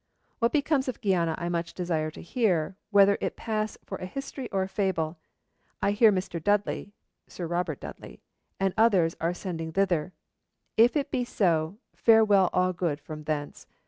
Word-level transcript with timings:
'What 0.39 0.51
becomes 0.51 0.87
of 0.87 0.99
Guiana 0.99 1.35
I 1.37 1.47
much 1.47 1.75
desire 1.75 2.09
to 2.09 2.23
hear, 2.23 2.75
whether 2.89 3.19
it 3.21 3.35
pass 3.35 3.77
for 3.83 3.99
a 3.99 4.07
history 4.07 4.49
or 4.49 4.63
a 4.63 4.67
fable. 4.67 5.19
I 5.79 5.91
hear 5.91 6.11
Mr. 6.11 6.43
Dudley 6.43 6.91
[Sir 7.27 7.45
Robert 7.45 7.79
Dudley] 7.81 8.23
and 8.59 8.73
others 8.75 9.15
are 9.21 9.35
sending 9.35 9.71
thither; 9.73 10.13
if 10.75 10.97
it 10.97 11.11
be 11.11 11.23
so, 11.23 11.77
farewell 11.93 12.49
all 12.51 12.73
good 12.73 12.99
from 12.99 13.25
thence. 13.25 13.67